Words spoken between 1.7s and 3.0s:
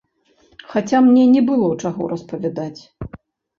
чаго распавядаць!